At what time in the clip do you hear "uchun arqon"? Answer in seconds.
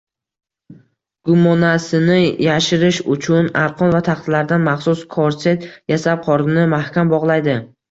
3.17-3.93